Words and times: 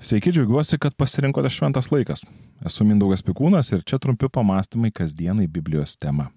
Sveiki, 0.00 0.32
džiaugiuosi, 0.32 0.78
kad 0.78 0.94
pasirinkote 0.96 1.48
šventas 1.52 1.90
laikas. 1.92 2.22
Esu 2.64 2.84
Mindaugas 2.88 3.20
Pikūnas 3.20 3.68
ir 3.74 3.82
čia 3.84 3.98
trumpi 4.00 4.30
pamastymai 4.32 4.88
kasdienai 4.96 5.44
Biblijos 5.44 5.92
tema. 6.00 6.30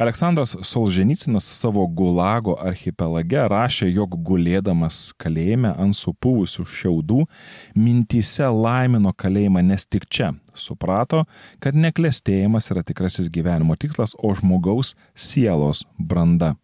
Aleksandras 0.00 0.54
Solženicinas 0.64 1.44
savo 1.44 1.84
Gulago 1.86 2.54
archipelage 2.56 3.42
rašė, 3.52 3.90
jog 3.92 4.16
gulėdamas 4.24 5.10
kalėjime 5.20 5.74
ant 5.76 5.98
supūvusių 5.98 6.64
šiaudų, 6.72 7.26
mintise 7.76 8.48
laimino 8.48 9.12
kalėjimą, 9.12 9.66
nes 9.68 9.84
tik 9.84 10.08
čia 10.08 10.30
suprato, 10.56 11.26
kad 11.60 11.76
neklestėjimas 11.76 12.72
yra 12.72 12.80
tikrasis 12.80 13.28
gyvenimo 13.28 13.76
tikslas, 13.76 14.16
o 14.16 14.32
žmogaus 14.40 14.94
sielos 15.12 15.84
branda 15.98 16.54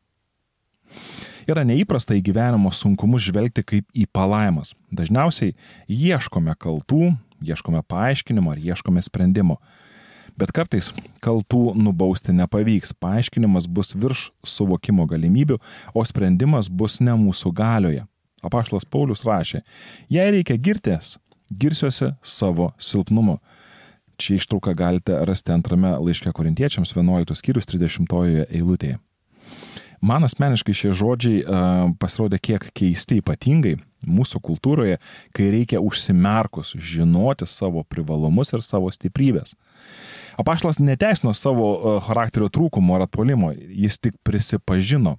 yra 1.48 1.64
neįprasta 1.66 2.16
į 2.18 2.22
gyvenimo 2.28 2.72
sunkumus 2.74 3.24
žvelgti 3.26 3.64
kaip 3.66 3.86
į 3.96 4.06
palaimas. 4.12 4.74
Dažniausiai 4.94 5.54
ieškome 5.88 6.54
kaltų, 6.60 7.14
ieškome 7.44 7.82
paaiškinimo 7.88 8.54
ar 8.54 8.62
ieškome 8.62 9.02
sprendimo. 9.04 9.58
Bet 10.34 10.50
kartais 10.50 10.90
kaltų 11.22 11.76
nubausti 11.78 12.34
nepavyks, 12.34 12.94
paaiškinimas 12.98 13.68
bus 13.70 13.94
virš 13.94 14.30
suvokimo 14.42 15.06
galimybių, 15.06 15.60
o 15.94 16.02
sprendimas 16.02 16.66
bus 16.68 16.98
ne 17.00 17.14
mūsų 17.14 17.52
galioje. 17.54 18.02
Apaštas 18.44 18.84
Paulius 18.84 19.22
rašė, 19.24 19.62
jei 20.12 20.32
reikia 20.34 20.58
girtis, 20.60 21.14
girsiuosi 21.48 22.10
savo 22.20 22.72
silpnumu. 22.78 23.38
Čia 24.18 24.36
ištrauką 24.38 24.74
galite 24.78 25.16
rasti 25.26 25.54
antrame 25.54 25.94
laiške 25.98 26.30
korintiečiams 26.34 26.94
11 26.94 27.34
skyrius 27.38 27.70
30 27.70 28.46
eilutėje. 28.50 28.98
Man 30.04 30.26
asmeniškai 30.26 30.74
šie 30.76 30.92
žodžiai 30.96 31.42
uh, 31.42 31.90
pasirodė 32.00 32.40
kiek 32.42 32.66
keisti 32.76 33.22
ypatingai 33.22 33.78
mūsų 34.04 34.40
kultūroje, 34.44 34.98
kai 35.32 35.46
reikia 35.52 35.80
užsimerkus 35.80 36.74
žinoti 36.76 37.48
savo 37.48 37.84
privalumus 37.88 38.52
ir 38.52 38.64
savo 38.64 38.90
stiprybės. 38.92 39.54
Apaštalas 40.40 40.80
neteisino 40.82 41.32
savo 41.32 42.00
charakterio 42.04 42.50
trūkumo 42.52 42.96
ar 42.96 43.06
atpolimo, 43.06 43.52
jis 43.54 44.00
tik 44.02 44.18
prisipažino, 44.26 45.14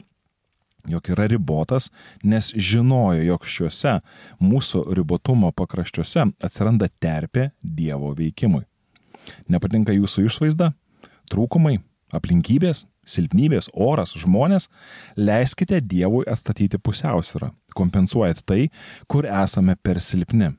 jog 0.92 1.10
yra 1.16 1.26
ribotas, 1.32 1.90
nes 2.24 2.52
žinojo, 2.54 3.24
jog 3.26 3.48
šiuose 3.48 3.98
mūsų 4.44 4.84
ribotumo 5.00 5.50
pakraščiuose 5.56 6.28
atsiranda 6.44 6.92
terpė 7.02 7.50
Dievo 7.64 8.12
veikimui. 8.18 8.66
Nepatinka 9.50 9.96
jūsų 9.96 10.28
išvaizda, 10.28 10.74
trūkumai, 11.32 11.80
aplinkybės, 12.14 12.86
silpnybės, 13.06 13.70
oras, 13.74 14.16
žmonės, 14.18 14.70
leiskite 15.18 15.82
Dievui 15.82 16.26
atstatyti 16.30 16.80
pusiausvyrą, 16.82 17.52
kompensuojant 17.78 18.46
tai, 18.46 18.70
kur 19.08 19.28
esame 19.30 19.78
per 19.82 20.02
silpni. 20.04 20.54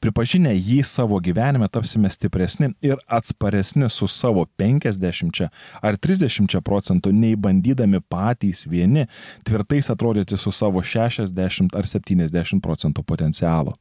Pripažinę 0.00 0.52
jį 0.54 0.80
savo 0.86 1.18
gyvenime 1.20 1.68
tapsime 1.72 2.08
stipresni 2.12 2.70
ir 2.84 3.00
atsparesni 3.08 3.90
su 3.92 4.08
savo 4.08 4.46
50 4.60 5.42
ar 5.82 5.98
30 6.00 6.60
procentų, 6.64 7.12
nei 7.12 7.36
bandydami 7.36 8.00
patys 8.00 8.66
vieni 8.70 9.06
tvirtais 9.44 9.90
atrodyti 9.92 10.38
su 10.40 10.52
savo 10.52 10.82
60 10.82 11.76
ar 11.76 11.88
70 11.88 12.62
procentų 12.64 13.04
potencialo. 13.04 13.76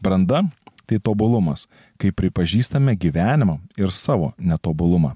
Branda 0.00 0.44
tai 0.88 0.98
tobulumas, 1.04 1.66
kai 2.00 2.12
pripažįstame 2.16 2.94
gyvenimą 2.96 3.58
ir 3.76 3.92
savo 3.92 4.32
netobulumą. 4.38 5.14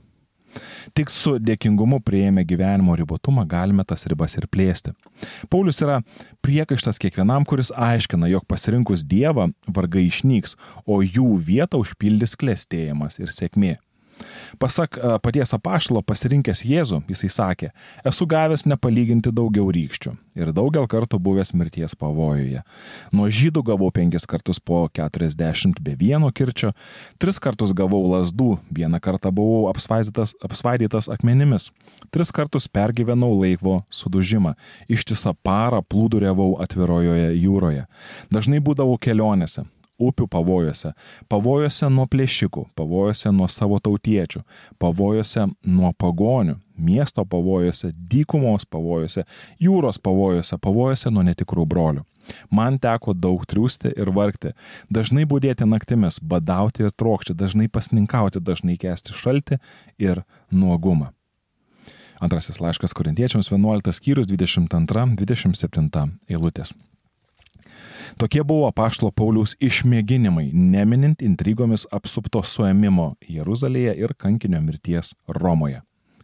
Tik 0.97 1.12
su 1.12 1.36
dėkingumu 1.41 2.00
prieėmę 2.05 2.45
gyvenimo 2.48 2.97
ribotumą 2.98 3.47
galime 3.48 3.84
tas 3.89 4.06
ribas 4.11 4.36
ir 4.41 4.48
plėsti. 4.53 4.94
Paulius 5.53 5.81
yra 5.84 6.00
priekaištas 6.44 7.00
kiekvienam, 7.03 7.47
kuris 7.48 7.72
aiškina, 7.72 8.31
jog 8.33 8.47
pasirinkus 8.50 9.06
Dievą 9.09 9.50
vargai 9.69 10.09
išnyks, 10.09 10.56
o 10.86 11.00
jų 11.03 11.31
vietą 11.47 11.81
užpildys 11.83 12.36
klėstėjimas 12.41 13.20
ir 13.22 13.33
sėkmė. 13.34 13.78
Pasak 14.62 14.98
paties 15.25 15.55
apaštalo 15.56 16.03
pasirinkęs 16.06 16.65
Jėzų, 16.69 17.03
jisai 17.10 17.31
sakė, 17.33 17.71
esu 18.09 18.27
gavęs 18.28 18.66
nepalyginti 18.71 19.33
daugiau 19.34 19.71
rykščių 19.75 20.15
ir 20.38 20.53
daugel 20.56 20.87
kartų 20.88 21.19
buvęs 21.21 21.53
mirties 21.56 21.94
pavojuje. 21.99 22.62
Nuo 23.12 23.28
žydų 23.28 23.65
gavau 23.69 23.91
penkis 23.93 24.25
kartus 24.28 24.60
po 24.60 24.87
40 24.97 25.83
be 25.84 25.97
vieno 25.99 26.31
kirčio, 26.33 26.72
tris 27.21 27.41
kartus 27.43 27.75
gavau 27.77 28.00
lasdų, 28.15 28.56
vieną 28.72 29.00
kartą 29.03 29.33
buvau 29.34 29.69
apsvaidytas 29.72 31.10
akmenimis, 31.12 31.71
tris 32.15 32.33
kartus 32.33 32.69
pergyvenau 32.72 33.34
laivo 33.43 33.83
sudužimą, 33.93 34.54
ištisą 34.89 35.34
parą 35.44 35.83
plūduriavau 35.84 36.56
atvirojoje 36.65 37.34
jūroje. 37.37 37.87
Dažnai 38.33 38.62
būdavau 38.65 38.97
kelionėse, 39.03 39.66
upių 40.09 40.27
pavojuose, 40.31 40.93
pavojuose 41.33 41.89
nuo 41.93 42.07
plėšikų, 42.11 42.67
pavojuose 42.79 43.33
nuo 43.35 43.49
savo 43.53 43.79
tautiečių, 43.83 44.43
pavojuose 44.83 45.47
nuo 45.65 45.93
pagonių, 45.99 46.59
miesto 46.77 47.25
pavojuose, 47.25 47.93
dykumos 48.11 48.67
pavojuose, 48.67 49.25
jūros 49.63 50.01
pavojuose, 50.03 50.59
pavojuose 50.59 51.13
nuo 51.13 51.25
netikrų 51.27 51.67
brolių. 51.69 52.05
Man 52.55 52.79
teko 52.83 53.15
daug 53.19 53.43
triūsti 53.49 53.93
ir 53.99 54.13
vargti, 54.15 54.53
dažnai 54.91 55.25
būdėti 55.29 55.67
naktimis, 55.67 56.21
badauti 56.23 56.87
ir 56.87 56.95
trokšti, 56.95 57.34
dažnai 57.39 57.67
pasninkauti, 57.73 58.41
dažnai 58.41 58.79
kesti 58.81 59.17
šaltį 59.17 59.59
ir 60.03 60.23
nuogumą. 60.51 61.11
Antrasis 62.23 62.61
laiškas 62.63 62.95
korintiečiams 62.95 63.51
11 63.51 63.97
skyrius 63.99 64.31
22-27 64.31 66.11
eilutės. 66.31 66.71
Tokie 68.21 68.43
buvo 68.45 68.69
paštlo 68.77 69.11
Pauliaus 69.15 69.56
išmėginimai, 69.62 70.50
neminint 70.53 71.23
intrigomis 71.25 71.87
apsupto 71.93 72.43
suėmimo 72.45 73.15
Jeruzalėje 73.28 73.97
ir 74.05 74.15
kankinio 74.19 74.61
mirties 74.65 75.15
Romoje. 75.28 75.83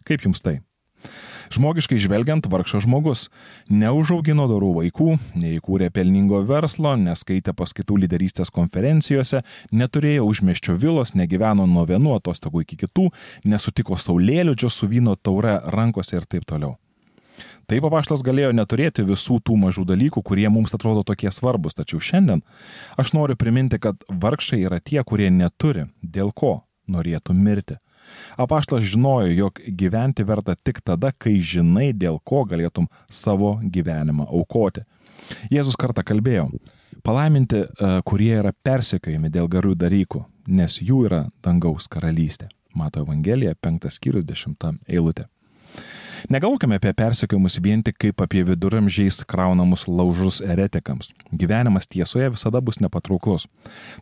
Kaip 0.09 0.25
jums 0.27 0.45
tai? 0.45 0.59
Žmogiškai 1.49 1.97
žvelgiant, 1.97 2.45
vargšas 2.51 2.85
žmogus 2.85 3.29
neužaugino 3.73 4.45
dorų 4.51 4.73
vaikų, 4.83 5.15
neįkūrė 5.41 5.89
pelningo 5.95 6.43
verslo, 6.49 6.93
neskaitė 7.01 7.55
paskaitų 7.57 8.03
lyderystės 8.03 8.53
konferencijose, 8.53 9.41
neturėjo 9.73 10.27
užmeščio 10.29 10.77
vilos, 10.77 11.15
negyveno 11.17 11.65
nuo 11.71 11.87
vienų 11.89 12.19
atostogų 12.19 12.67
iki 12.67 12.83
kitų, 12.85 13.09
nesutiko 13.49 13.97
saulėliudžio 13.97 14.69
su 14.69 14.91
vyno 14.93 15.17
taure 15.17 15.57
rankose 15.73 16.21
ir 16.21 16.29
taip 16.29 16.45
toliau. 16.45 16.77
Taip 17.69 17.85
apaštas 17.85 18.23
galėjo 18.25 18.55
neturėti 18.57 19.05
visų 19.05 19.43
tų 19.45 19.59
mažų 19.61 19.83
dalykų, 19.91 20.23
kurie 20.25 20.47
mums 20.49 20.73
atrodo 20.73 21.03
tokie 21.05 21.29
svarbus, 21.29 21.77
tačiau 21.77 22.01
šiandien 22.01 22.41
aš 22.97 23.13
noriu 23.13 23.37
priminti, 23.37 23.77
kad 23.77 24.01
vargšai 24.09 24.63
yra 24.63 24.79
tie, 24.81 25.03
kurie 25.05 25.29
neturi, 25.29 25.85
dėl 26.01 26.33
ko 26.33 26.63
norėtų 26.89 27.37
mirti. 27.37 27.77
Apaštas 28.41 28.87
žinojo, 28.89 29.29
jog 29.37 29.61
gyventi 29.69 30.25
verta 30.25 30.57
tik 30.57 30.81
tada, 30.81 31.13
kai 31.13 31.37
žinai, 31.45 31.91
dėl 31.93 32.17
ko 32.25 32.47
galėtum 32.49 32.89
savo 33.13 33.59
gyvenimą 33.61 34.31
aukoti. 34.33 34.87
Jėzus 35.53 35.77
kartą 35.77 36.01
kalbėjo, 36.09 36.49
palaiminti, 37.05 37.67
e, 37.67 37.95
kurie 38.09 38.33
yra 38.41 38.57
persekiojami 38.65 39.29
dėl 39.35 39.49
gerų 39.53 39.77
dalykų, 39.77 40.25
nes 40.49 40.81
jų 40.81 41.05
yra 41.11 41.27
dangaus 41.45 41.91
karalystė. 41.93 42.49
Mato 42.73 43.05
Evangelija, 43.05 43.53
5 43.61 43.93
skyrius, 43.93 44.25
10 44.25 44.79
eilutė. 44.89 45.29
Negalvokime 46.27 46.79
apie 46.79 46.91
persekiojimus 46.97 47.59
vien 47.63 47.83
tik 47.87 47.99
kaip 48.03 48.23
apie 48.25 48.43
viduramžiais 48.47 49.21
kraunamus 49.31 49.87
laužus 49.89 50.41
eretikams. 50.43 51.13
Gyvenimas 51.31 51.87
tiesoje 51.87 52.31
visada 52.35 52.61
bus 52.65 52.81
nepatrauklus. 52.83 53.47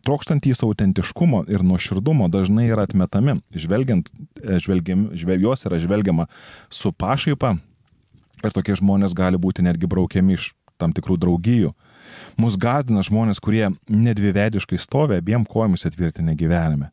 Trokštantys 0.05 0.63
autentiškumo 0.65 1.43
ir 1.51 1.63
nuoširdumo 1.63 2.29
dažnai 2.33 2.67
yra 2.71 2.87
atmetami, 2.87 3.37
žvelgiant, 3.53 4.09
e, 4.41 4.57
žvelgiam, 4.63 5.09
žvelgios 5.13 5.65
yra 5.69 5.79
žvelgiama 5.79 6.27
su 6.69 6.91
pašaipa 6.91 7.57
ir 8.43 8.55
tokie 8.55 8.75
žmonės 8.77 9.13
gali 9.17 9.37
būti 9.37 9.65
netgi 9.65 9.89
braukiami 9.89 10.37
iš 10.37 10.51
tam 10.77 10.93
tikrų 10.93 11.17
draugijų. 11.21 11.73
Mus 12.37 12.57
gazdina 12.57 13.03
žmonės, 13.05 13.41
kurie 13.43 13.69
nedvivediškai 13.89 14.77
stovi 14.79 15.17
abiem 15.17 15.45
kojomis 15.45 15.85
atvirtinę 15.89 16.37
gyvenime. 16.37 16.91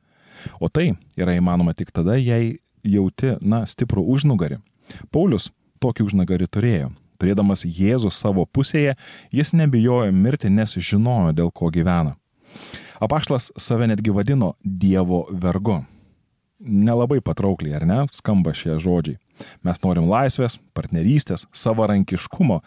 O 0.61 0.69
tai 0.69 0.95
yra 1.17 1.37
įmanoma 1.37 1.75
tik 1.77 1.93
tada, 1.95 2.17
jei 2.21 2.59
jauti, 2.85 3.37
na, 3.41 3.65
stiprų 3.69 4.05
užnugarį. 4.15 4.61
Paulius 5.15 5.51
tokį 5.83 6.09
užnagarį 6.09 6.49
turėjo. 6.51 6.93
Turėdamas 7.21 7.65
Jėzų 7.65 8.11
savo 8.13 8.45
pusėje, 8.45 8.97
jis 9.33 9.55
nebijojo 9.55 10.13
mirti, 10.13 10.51
nes 10.51 10.75
žinojo, 10.77 11.33
dėl 11.37 11.53
ko 11.55 11.71
gyvena. 11.73 12.17
Apaštlas 13.03 13.51
save 13.59 13.89
netgi 13.91 14.15
vadino 14.15 14.55
Dievo 14.65 15.25
vergu. 15.31 15.83
Nelabai 16.65 17.21
patraukliai, 17.21 17.75
ar 17.77 17.87
ne, 17.87 17.99
skamba 18.11 18.55
šie 18.57 18.79
žodžiai. 18.81 19.19
Mes 19.67 19.81
norim 19.83 20.07
laisvės, 20.09 20.57
partnerystės, 20.77 21.49
savarankiškumo. 21.53 22.61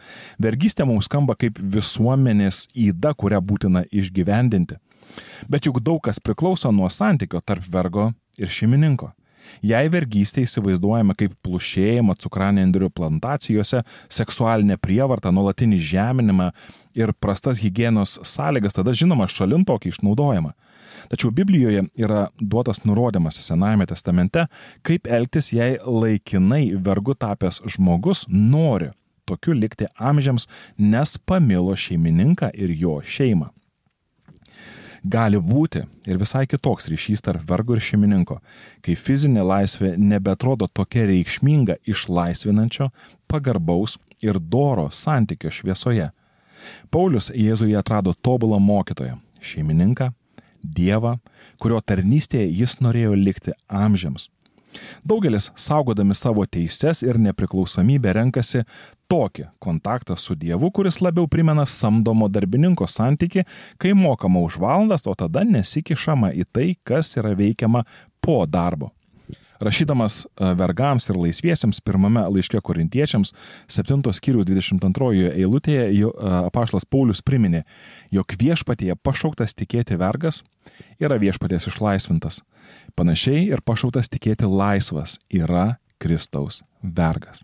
Vergystė 0.44 0.86
mums 0.86 1.08
skamba 1.08 1.38
kaip 1.40 1.58
visuomenės 1.58 2.68
įda, 2.76 3.14
kurią 3.16 3.40
būtina 3.42 3.86
išgyvendinti. 3.88 4.78
Bet 5.48 5.66
juk 5.66 5.80
daug 5.82 6.02
kas 6.04 6.20
priklauso 6.20 6.72
nuo 6.76 6.90
santykio 6.92 7.42
tarp 7.42 7.66
vergo 7.72 8.12
ir 8.38 8.52
šeimininko. 8.52 9.14
Jei 9.66 9.90
vergystė 9.92 10.44
įsivaizduojama 10.46 11.16
kaip 11.18 11.34
plušėjimą 11.46 12.16
cukranendrių 12.22 12.90
plantacijose, 12.96 13.84
seksualinę 14.10 14.78
prievartą, 14.82 15.32
nuolatinį 15.36 15.80
žeminimą 15.92 16.52
ir 16.98 17.14
prastas 17.20 17.62
hygienos 17.64 18.18
sąlygas, 18.24 18.78
tada 18.78 18.94
žinoma 18.96 19.30
šalin 19.32 19.66
tokį 19.68 19.94
išnaudojimą. 19.96 20.54
Tačiau 21.12 21.32
Biblijoje 21.32 21.86
yra 21.96 22.28
duotas 22.40 22.82
nurodymas 22.84 23.38
Senajame 23.46 23.88
testamente, 23.88 24.48
kaip 24.84 25.08
elgtis, 25.08 25.52
jei 25.54 25.78
laikinai 25.78 26.74
vergu 26.84 27.16
tapęs 27.16 27.62
žmogus 27.76 28.26
nori 28.28 28.92
tokiu 29.28 29.54
likti 29.54 29.88
amžiams, 30.00 30.48
nes 30.80 31.18
pamilo 31.28 31.76
šeimininką 31.76 32.52
ir 32.56 32.72
jo 32.80 33.00
šeimą 33.04 33.52
gali 35.08 35.40
būti 35.40 35.84
ir 36.08 36.20
visai 36.22 36.46
kitoks 36.50 36.90
ryšys 36.92 37.24
tarp 37.26 37.46
vergo 37.50 37.76
ir 37.76 37.84
šeimininko, 37.84 38.40
kai 38.84 38.96
fizinė 38.96 39.46
laisvė 39.48 39.96
nebetrodo 39.98 40.68
tokia 40.68 41.08
reikšminga 41.10 41.80
išlaisvinančio, 41.88 42.90
pagarbaus 43.28 43.98
ir 44.22 44.40
doro 44.40 44.90
santykio 44.92 45.52
šviesoje. 45.54 46.12
Paulius 46.92 47.32
Jėzuje 47.32 47.78
atrado 47.80 48.14
tobulą 48.14 48.60
mokytoją- 48.60 49.20
šeimininką, 49.50 50.12
Dievą, 50.64 51.18
kurio 51.62 51.80
tarnystėje 51.82 52.50
jis 52.52 52.80
norėjo 52.82 53.14
likti 53.16 53.54
amžiams. 53.70 54.28
Daugelis, 55.08 55.52
saugodami 55.56 56.16
savo 56.16 56.46
teises 56.46 57.04
ir 57.06 57.20
nepriklausomybę, 57.22 58.14
renkasi 58.18 58.64
tokį 59.12 59.48
kontaktą 59.64 60.18
su 60.20 60.36
Dievu, 60.36 60.72
kuris 60.76 61.00
labiau 61.02 61.30
primena 61.32 61.66
samdomo 61.66 62.28
darbininko 62.28 62.88
santyki, 62.92 63.46
kai 63.80 63.96
mokama 63.96 64.44
už 64.44 64.60
valandas, 64.62 65.08
o 65.08 65.16
tada 65.16 65.46
nesikišama 65.48 66.34
į 66.36 66.48
tai, 66.52 66.68
kas 66.84 67.16
yra 67.18 67.34
veikiama 67.38 67.86
po 68.22 68.44
darbo. 68.46 68.92
Rašydamas 69.64 70.26
e, 70.26 70.52
vergams 70.60 71.08
ir 71.10 71.18
laisviesiems 71.20 71.82
pirmame 71.86 72.24
laiške 72.34 72.62
korintiečiams, 72.64 73.34
7 73.72 74.04
skyrių 74.18 74.46
22 74.48 75.32
eilutėje 75.34 75.88
e, 75.88 76.12
apaštas 76.50 76.86
Paulius 76.86 77.24
priminė, 77.26 77.64
jog 78.14 78.38
viešpatie 78.40 78.94
pašauktas 79.04 79.58
tikėti 79.58 79.98
vergas 80.00 80.44
yra 81.00 81.20
viešpaties 81.22 81.70
išlaisvintas. 81.72 82.42
Panašiai 82.98 83.48
ir 83.50 83.64
pašauktas 83.66 84.12
tikėti 84.14 84.50
laisvas 84.50 85.18
yra 85.30 85.78
Kristaus 86.02 86.64
vergas. 86.82 87.44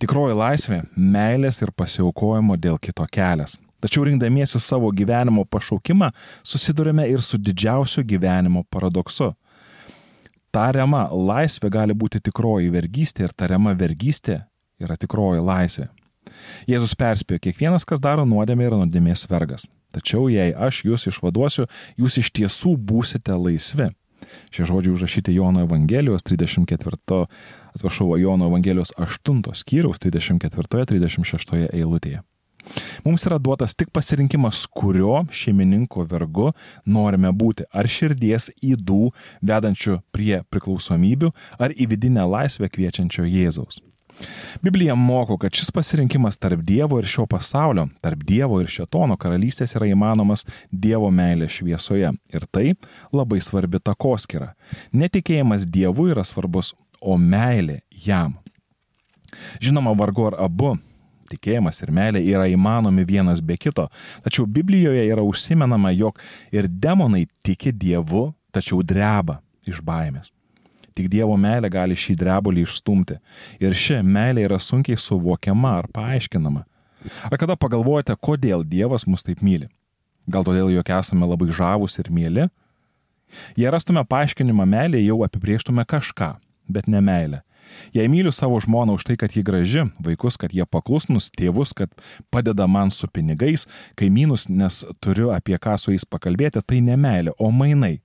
Tikroji 0.00 0.34
laisvė- 0.36 0.82
meilės 1.14 1.62
ir 1.62 1.72
pasiaukojimo 1.72 2.56
dėl 2.60 2.78
kito 2.78 3.06
kelias. 3.10 3.56
Tačiau 3.80 4.04
rinkdamiesi 4.04 4.60
savo 4.60 4.90
gyvenimo 4.90 5.44
pašaukimą 5.44 6.10
susidurime 6.42 7.08
ir 7.08 7.22
su 7.22 7.38
didžiausiu 7.38 8.04
gyvenimo 8.04 8.64
paradoksu. 8.70 9.34
Tariama 10.56 11.02
laisvė 11.12 11.68
gali 11.68 11.92
būti 11.92 12.22
tikroji 12.24 12.70
vergystė 12.72 13.26
ir 13.26 13.32
tariama 13.36 13.74
vergystė 13.76 14.38
yra 14.80 14.96
tikroji 14.96 15.42
laisvė. 15.44 15.90
Jėzus 16.70 16.94
perspėjo, 16.98 17.42
kiekvienas, 17.44 17.84
kas 17.88 18.00
daro 18.00 18.24
nuodėmę, 18.28 18.64
yra 18.64 18.78
nuodėmės 18.80 19.26
vergas. 19.28 19.66
Tačiau 19.92 20.30
jei 20.32 20.54
aš 20.56 20.82
jūs 20.88 21.06
išvaduosiu, 21.12 21.66
jūs 22.00 22.16
iš 22.22 22.32
tiesų 22.40 22.72
būsite 22.88 23.36
laisvi. 23.36 23.90
Šie 24.50 24.64
žodžiai 24.68 24.94
užrašyti 24.96 25.34
Jono 25.36 25.66
Evangelijos 25.66 26.24
34, 26.26 27.20
atsiprašau, 27.76 28.16
Jono 28.20 28.48
Evangelijos 28.48 28.94
8 28.96 29.44
skyriaus 29.60 30.00
34-36 30.02 31.68
eilutėje. 31.68 32.24
Mums 33.04 33.26
yra 33.28 33.38
duotas 33.38 33.76
tik 33.78 33.90
pasirinkimas, 33.94 34.64
kurio 34.66 35.24
šeimininko 35.30 36.06
vergu 36.10 36.52
norime 36.84 37.32
būti. 37.32 37.66
Ar 37.72 37.88
širdies 37.88 38.50
įdų 38.64 39.10
vedančių 39.46 40.00
prie 40.14 40.40
priklausomybių, 40.50 41.32
ar 41.58 41.74
į 41.74 41.90
vidinę 41.92 42.26
laisvę 42.26 42.70
kviečiančio 42.72 43.26
Jėzaus. 43.26 43.82
Biblija 44.62 44.94
moko, 44.94 45.36
kad 45.38 45.52
šis 45.52 45.70
pasirinkimas 45.70 46.38
tarp 46.40 46.62
Dievo 46.64 46.98
ir 46.98 47.06
šio 47.06 47.26
pasaulio, 47.28 47.86
tarp 48.00 48.22
Dievo 48.24 48.62
ir 48.62 48.70
Šetono 48.72 49.16
karalystės 49.20 49.76
yra 49.76 49.90
įmanomas 49.92 50.46
Dievo 50.72 51.10
meilės 51.12 51.58
šviesoje. 51.58 52.14
Ir 52.32 52.46
tai 52.50 52.72
labai 53.12 53.42
svarbi 53.44 53.80
takoskira. 53.84 54.54
Netikėjimas 54.96 55.68
Dievu 55.68 56.08
yra 56.14 56.24
svarbus, 56.24 56.72
o 57.00 57.18
meilė 57.20 57.82
jam. 58.06 58.38
Žinoma, 59.60 59.92
vargu 59.98 60.30
ar 60.30 60.38
abu 60.46 60.76
tikėjimas 61.30 61.82
ir 61.82 61.92
meilė 61.94 62.22
yra 62.24 62.46
įmanomi 62.50 63.04
vienas 63.08 63.42
be 63.42 63.58
kito. 63.60 63.88
Tačiau 64.24 64.46
Biblijoje 64.46 65.04
yra 65.10 65.24
užsimenama, 65.26 65.92
jog 65.96 66.20
ir 66.54 66.68
demonai 66.68 67.26
tiki 67.46 67.72
Dievu, 67.72 68.30
tačiau 68.54 68.82
dreba 68.82 69.40
iš 69.66 69.82
baimės. 69.84 70.32
Tik 70.96 71.10
Dievo 71.12 71.36
meilė 71.36 71.68
gali 71.68 71.96
šį 71.98 72.14
drebulį 72.16 72.64
išstumti. 72.64 73.18
Ir 73.60 73.74
ši 73.76 74.00
meilė 74.00 74.46
yra 74.46 74.56
sunkiai 74.62 74.96
suvokiama 74.96 75.74
ar 75.82 75.90
paaiškinama. 75.92 76.64
Ar 77.28 77.38
kada 77.38 77.56
pagalvojate, 77.60 78.16
kodėl 78.16 78.64
Dievas 78.64 79.04
mus 79.06 79.26
taip 79.26 79.42
myli? 79.44 79.68
Gal 80.26 80.46
todėl, 80.46 80.72
jog 80.74 80.88
esame 80.90 81.28
labai 81.28 81.52
žavus 81.54 82.00
ir 82.00 82.08
mėly? 82.10 82.48
Jei 83.58 83.70
rastume 83.70 84.02
paaiškinimą 84.06 84.66
meilė, 84.70 85.02
jau 85.04 85.20
apibrieštume 85.26 85.84
kažką, 85.86 86.32
bet 86.70 86.88
ne 86.90 87.02
meilę. 87.02 87.42
Jei 87.94 88.08
myliu 88.12 88.32
savo 88.34 88.58
žmoną 88.62 88.96
už 88.98 89.06
tai, 89.08 89.16
kad 89.20 89.34
ji 89.36 89.42
graži, 89.46 89.86
vaikus, 90.02 90.38
kad 90.40 90.54
jie 90.54 90.66
paklusnus, 90.68 91.30
tėvus, 91.34 91.74
kad 91.76 91.92
padeda 92.30 92.66
man 92.66 92.90
su 92.90 93.08
pinigais, 93.08 93.66
kaimynus, 93.98 94.48
nes 94.48 94.82
turiu 95.00 95.32
apie 95.34 95.58
ką 95.58 95.76
su 95.80 95.94
jais 95.94 96.06
pakalbėti, 96.08 96.62
tai 96.66 96.82
ne 96.84 96.96
meilė, 97.00 97.34
o 97.38 97.50
mainai. 97.50 97.98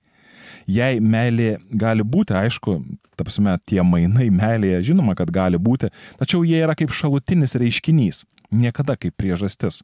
Jei 0.70 1.00
meilė 1.00 1.56
gali 1.74 2.04
būti, 2.06 2.36
aišku, 2.38 2.76
tapsime, 3.18 3.56
tie 3.66 3.82
mainai 3.82 4.28
meilėje, 4.32 4.82
žinoma, 4.92 5.16
kad 5.18 5.32
gali 5.34 5.58
būti, 5.58 5.90
tačiau 6.20 6.44
jie 6.46 6.60
yra 6.62 6.76
kaip 6.78 6.92
šalutinis 6.94 7.56
reiškinys, 7.58 8.22
niekada 8.52 8.96
kaip 8.96 9.16
priežastis. 9.18 9.82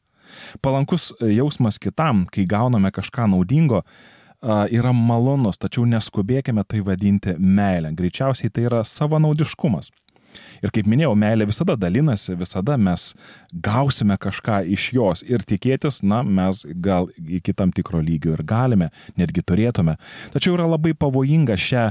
Palankus 0.61 1.11
jausmas 1.25 1.81
kitam, 1.81 2.27
kai 2.31 2.45
gauname 2.49 2.91
kažką 2.93 3.31
naudingo, 3.33 3.83
yra 4.43 4.93
malonus, 4.95 5.59
tačiau 5.59 5.87
neskubėkime 5.89 6.65
tai 6.69 6.83
vadinti 6.87 7.35
meilę. 7.39 7.95
Greičiausiai 7.99 8.51
tai 8.51 8.69
yra 8.69 8.85
savanaudiškumas. 8.87 9.91
Ir 10.63 10.73
kaip 10.75 10.89
minėjau, 10.91 11.15
meilė 11.19 11.47
visada 11.49 11.77
dalinasi, 11.79 12.35
visada 12.39 12.77
mes 12.81 13.13
gausime 13.65 14.19
kažką 14.21 14.61
iš 14.75 14.89
jos 14.97 15.23
ir 15.27 15.45
tikėtis, 15.47 16.03
na, 16.03 16.21
mes 16.23 16.65
gal 16.85 17.09
iki 17.17 17.55
tam 17.57 17.73
tikro 17.75 18.03
lygio 18.05 18.35
ir 18.37 18.43
galime, 18.47 18.91
netgi 19.19 19.45
turėtume. 19.47 19.97
Tačiau 20.35 20.57
yra 20.59 20.69
labai 20.69 20.95
pavojinga 20.99 21.57
šią 21.59 21.89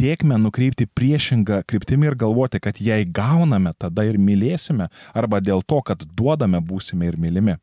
tiekmę 0.00 0.38
nukreipti 0.46 0.86
priešingą 0.86 1.62
kryptimį 1.68 2.12
ir 2.12 2.18
galvoti, 2.24 2.62
kad 2.62 2.80
jei 2.82 3.04
gauname, 3.04 3.74
tada 3.78 4.06
ir 4.08 4.18
mylėsime, 4.18 4.88
arba 5.14 5.42
dėl 5.44 5.62
to, 5.66 5.82
kad 5.84 6.06
duodame, 6.16 6.62
būsime 6.64 7.10
ir 7.10 7.20
mylimi. 7.20 7.58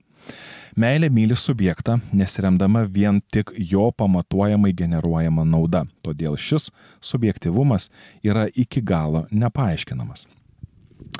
Meilė 0.80 1.10
myli 1.12 1.36
subjektą, 1.36 1.98
nesiremdama 2.16 2.86
vien 2.88 3.20
tik 3.34 3.52
jo 3.56 3.90
pamatuojamai 3.92 4.72
generuojama 4.72 5.44
nauda, 5.44 5.84
todėl 6.06 6.38
šis 6.40 6.70
subjektivumas 7.04 7.90
yra 8.24 8.48
iki 8.48 8.82
galo 8.82 9.26
nepaaiškinamas. 9.32 10.28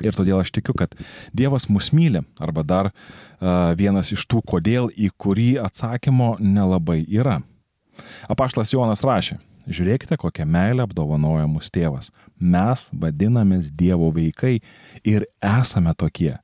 Ir 0.00 0.16
todėl 0.16 0.40
aš 0.40 0.52
tikiu, 0.56 0.72
kad 0.78 0.94
Dievas 1.36 1.68
mus 1.68 1.90
myli, 1.92 2.22
arba 2.40 2.64
dar 2.64 2.90
uh, 2.90 3.74
vienas 3.76 4.12
iš 4.14 4.24
tų, 4.30 4.40
kodėl, 4.46 4.88
į 4.96 5.10
kurį 5.20 5.56
atsakymo 5.62 6.36
nelabai 6.40 7.02
yra. 7.04 7.40
Apaštlas 8.32 8.72
Jonas 8.72 9.04
rašė, 9.04 9.36
žiūrėkite, 9.68 10.16
kokią 10.16 10.46
meilę 10.48 10.86
apdovanoja 10.86 11.44
mūsų 11.50 11.74
tėvas. 11.76 12.08
Mes 12.38 12.88
vadinamės 12.92 13.68
Dievo 13.68 14.08
vaikai 14.14 14.60
ir 15.04 15.28
esame 15.44 15.92
tokie. 15.98 16.38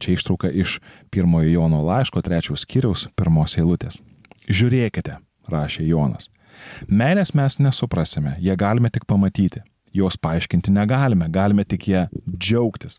Čia 0.00 0.16
ištrauka 0.16 0.50
iš 0.50 0.78
pirmojo 1.10 1.50
Jono 1.50 1.82
laiško 1.86 2.22
trečiaus 2.22 2.66
skyriaus 2.66 3.06
pirmos 3.16 3.56
eilutės. 3.58 4.00
Žiūrėkite, 4.46 5.18
rašė 5.50 5.86
Jonas. 5.88 6.30
Meilės 6.88 7.34
mes 7.36 7.58
nesuprasime, 7.60 8.36
ją 8.40 8.56
galime 8.56 8.90
tik 8.90 9.06
pamatyti. 9.06 9.62
Jos 9.96 10.18
paaiškinti 10.20 10.72
negalime, 10.76 11.28
galime 11.32 11.64
tik 11.64 11.88
ją 11.88 12.02
džiaugtis. 12.28 12.98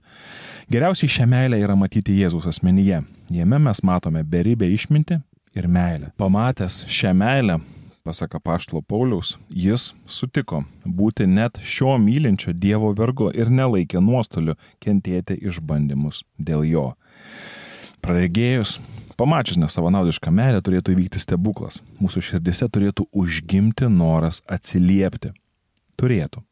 Geriausiai 0.71 1.11
šią 1.13 1.27
meilę 1.29 1.59
yra 1.61 1.75
matyti 1.77 2.15
Jėzaus 2.17 2.47
asmenyje. 2.49 3.03
Jame 3.33 3.59
mes 3.61 3.83
matome 3.85 4.23
beribę 4.25 4.69
išminti 4.73 5.19
ir 5.57 5.67
meilę. 5.69 6.09
Pamatęs 6.17 6.85
šią 6.89 7.13
meilę, 7.17 7.59
pasak 8.07 8.37
apaštalo 8.39 8.81
Pauliaus, 8.87 9.33
jis 9.51 9.91
sutiko 10.07 10.61
būti 10.85 11.27
net 11.27 11.59
šio 11.59 11.97
mylinčio 11.99 12.53
Dievo 12.55 12.93
vergu 12.95 13.27
ir 13.35 13.51
nelaikė 13.51 13.99
nuostolių 13.99 14.55
kentėti 14.83 15.35
išbandymus 15.49 16.21
dėl 16.39 16.63
jo. 16.69 16.85
Praregėjus, 18.05 18.77
pamačius 19.19 19.59
nesavanaudišką 19.59 20.31
meilę 20.31 20.63
turėtų 20.63 20.95
įvykti 20.95 21.19
stebuklas. 21.19 21.81
Mūsų 21.99 22.23
širdise 22.29 22.69
turėtų 22.71 23.09
užgimti 23.11 23.89
noras 23.91 24.39
atsiliepti. 24.47 25.33
Turėtų. 25.99 26.45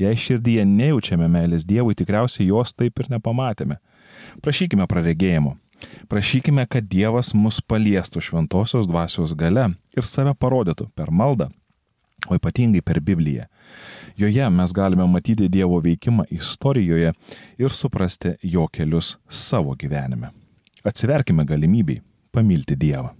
Jei 0.00 0.16
širdyje 0.16 0.64
nejaučiame 0.64 1.28
meilės 1.28 1.68
Dievui, 1.68 1.98
tikriausiai 1.98 2.48
jos 2.48 2.72
taip 2.72 3.02
ir 3.02 3.12
nepamatėme. 3.12 3.76
Prašykime 4.40 4.88
praregėjimo 4.88 5.58
Prašykime, 6.08 6.66
kad 6.66 6.88
Dievas 6.88 7.34
mus 7.34 7.60
paliestų 7.60 8.22
šventosios 8.24 8.88
dvasios 8.88 9.34
gale 9.38 9.68
ir 9.96 10.06
save 10.06 10.34
parodytų 10.34 10.88
per 10.96 11.10
maldą, 11.10 11.48
o 12.28 12.38
ypatingai 12.38 12.82
per 12.82 13.00
Bibliją. 13.04 13.46
Joje 14.18 14.48
mes 14.50 14.72
galime 14.74 15.06
matyti 15.06 15.48
Dievo 15.48 15.78
veikimą 15.84 16.26
istorijoje 16.34 17.12
ir 17.58 17.74
suprasti 17.74 18.34
jo 18.42 18.66
kelius 18.72 19.16
savo 19.30 19.76
gyvenime. 19.78 20.32
Atsiverkime 20.84 21.44
galimybei 21.44 22.00
pamilti 22.32 22.76
Dievą. 22.76 23.12